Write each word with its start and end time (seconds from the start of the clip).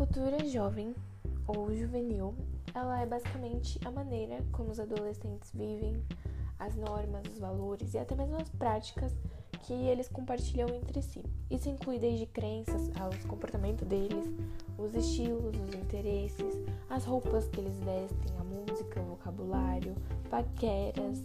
cultura 0.00 0.42
jovem 0.46 0.94
ou 1.46 1.76
juvenil, 1.76 2.34
ela 2.74 3.02
é 3.02 3.06
basicamente 3.06 3.78
a 3.84 3.90
maneira 3.90 4.42
como 4.50 4.70
os 4.70 4.80
adolescentes 4.80 5.50
vivem, 5.52 6.02
as 6.58 6.74
normas, 6.74 7.26
os 7.30 7.38
valores 7.38 7.92
e 7.92 7.98
até 7.98 8.14
mesmo 8.14 8.36
as 8.36 8.48
práticas 8.48 9.14
que 9.60 9.74
eles 9.74 10.08
compartilham 10.08 10.70
entre 10.70 11.02
si. 11.02 11.22
Isso 11.50 11.68
inclui 11.68 11.98
desde 11.98 12.24
crenças 12.24 12.90
aos 12.98 13.22
comportamentos 13.26 13.86
deles, 13.86 14.24
os 14.78 14.94
estilos, 14.94 15.54
os 15.54 15.74
interesses, 15.74 16.58
as 16.88 17.04
roupas 17.04 17.46
que 17.48 17.60
eles 17.60 17.78
vestem, 17.80 18.38
a 18.38 18.42
música, 18.42 19.02
o 19.02 19.04
vocabulário, 19.04 19.94
paqueras, 20.30 21.22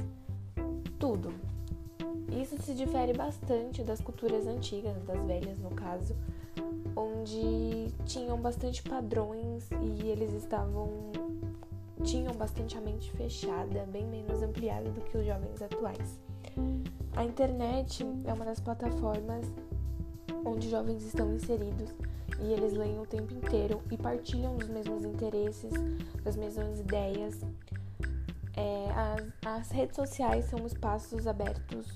tudo. 1.00 1.34
Isso 2.36 2.62
se 2.62 2.74
difere 2.74 3.14
bastante 3.14 3.82
das 3.82 4.02
culturas 4.02 4.46
antigas, 4.46 5.02
das 5.04 5.22
velhas 5.26 5.58
no 5.60 5.70
caso, 5.72 6.14
onde 6.96 7.94
tinham 8.06 8.38
bastante 8.40 8.84
padrões 8.84 9.70
e 9.72 10.10
eles 10.10 10.34
estavam 10.34 11.12
tinham 12.04 12.34
bastante 12.34 12.78
a 12.78 12.82
mente 12.82 13.10
fechada, 13.14 13.86
bem 13.92 14.06
menos 14.06 14.44
ampliada 14.44 14.90
do 14.92 15.02
que 15.02 15.18
os 15.18 15.26
jovens 15.26 15.62
atuais. 15.62 16.20
A 17.16 17.24
internet 17.24 18.06
é 18.26 18.34
uma 18.34 18.44
das 18.44 18.60
plataformas 18.60 19.46
onde 20.46 20.70
jovens 20.70 21.04
estão 21.04 21.34
inseridos 21.34 21.90
e 22.42 22.52
eles 22.52 22.74
leem 22.74 23.00
o 23.00 23.06
tempo 23.06 23.34
inteiro 23.34 23.82
e 23.90 23.98
partilham 23.98 24.58
dos 24.58 24.68
mesmos 24.68 25.06
interesses, 25.06 25.72
das 26.22 26.36
mesmas 26.36 26.80
ideias. 26.80 27.40
É, 28.58 28.88
as, 28.94 29.62
as 29.62 29.72
redes 29.72 29.96
sociais 29.96 30.46
são 30.46 30.66
espaços 30.66 31.26
abertos 31.28 31.88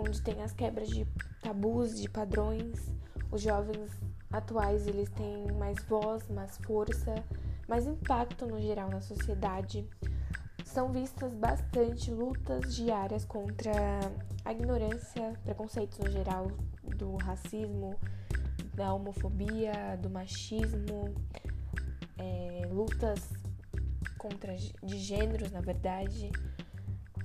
onde 0.00 0.20
tem 0.22 0.42
as 0.42 0.52
quebras 0.52 0.88
de 0.88 1.06
tabus, 1.40 2.00
de 2.00 2.08
padrões. 2.08 2.92
Os 3.30 3.42
jovens 3.42 3.90
atuais 4.32 4.86
eles 4.86 5.08
têm 5.10 5.52
mais 5.52 5.82
voz, 5.84 6.28
mais 6.28 6.56
força, 6.58 7.14
mais 7.68 7.86
impacto 7.86 8.46
no 8.46 8.60
geral 8.60 8.88
na 8.90 9.00
sociedade. 9.00 9.86
São 10.64 10.92
vistas 10.92 11.34
bastante 11.34 12.10
lutas 12.10 12.74
diárias 12.74 13.24
contra 13.24 13.72
a 14.44 14.52
ignorância, 14.52 15.34
preconceitos 15.44 15.98
no 15.98 16.10
geral, 16.10 16.46
do 16.96 17.16
racismo, 17.16 17.96
da 18.74 18.94
homofobia, 18.94 19.98
do 20.00 20.08
machismo, 20.08 21.14
é, 22.18 22.68
lutas 22.70 23.30
contra 24.16 24.54
de 24.56 24.98
gêneros, 24.98 25.50
na 25.50 25.60
verdade. 25.60 26.30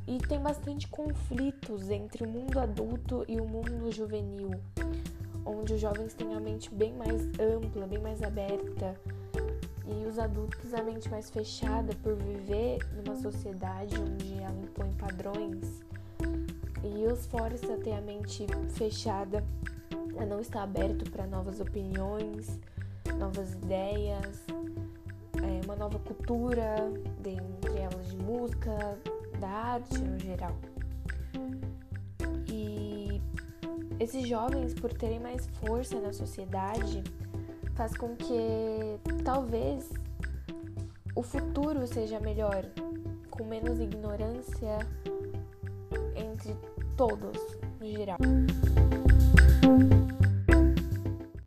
E 0.08 0.20
tem 0.20 0.40
bastante 0.40 0.88
conflitos 0.88 1.90
entre 1.90 2.24
o 2.24 2.30
mundo 2.30 2.60
adulto 2.60 3.26
e 3.28 3.40
o 3.40 3.46
mundo 3.46 3.92
juvenil, 3.92 4.52
onde 5.44 5.74
os 5.74 5.82
jovens 5.82 6.14
têm 6.14 6.36
a 6.36 6.40
mente 6.40 6.74
bem 6.74 6.94
mais 6.94 7.24
ampla, 7.40 7.88
bem 7.88 8.00
mais 8.00 8.22
aberta, 8.22 8.96
e 9.88 10.06
os 10.06 10.20
adultos 10.20 10.74
a 10.74 10.84
mente 10.84 11.10
mais 11.10 11.30
fechada 11.30 11.94
por 12.04 12.16
viver 12.16 12.80
numa 12.96 13.16
sociedade 13.16 13.96
onde 14.00 14.34
ela 14.36 14.60
impõe 14.62 14.92
padrões. 14.94 15.84
E 16.84 17.06
os 17.08 17.26
força 17.26 17.74
a 17.74 17.78
ter 17.78 17.94
a 17.94 18.02
mente 18.02 18.46
fechada, 18.70 19.44
a 20.20 20.26
não 20.26 20.40
estar 20.40 20.64
aberto 20.64 21.10
para 21.10 21.26
novas 21.26 21.60
opiniões, 21.60 22.60
novas 23.18 23.54
ideias, 23.54 24.44
é, 25.42 25.66
uma 25.66 25.76
nova 25.76 26.00
cultura, 26.00 26.92
dentre 27.20 27.78
elas 27.78 28.08
de 28.10 28.18
música, 28.18 28.98
da 29.40 29.48
arte 29.48 29.98
no 30.00 30.18
geral. 30.20 30.56
E 32.48 33.22
esses 34.00 34.28
jovens, 34.28 34.74
por 34.74 34.94
terem 34.94 35.20
mais 35.20 35.48
força 35.62 36.00
na 36.00 36.14
sociedade, 36.14 37.04
faz 37.76 37.96
com 37.96 38.16
que 38.16 39.00
talvez 39.24 39.90
o 41.16 41.22
futuro 41.22 41.86
seja 41.88 42.20
melhor, 42.20 42.66
com 43.30 43.44
menos 43.46 43.80
ignorância 43.80 44.80
entre 46.16 46.56
todos 46.96 47.40
no 47.80 47.88
geral. 47.88 48.18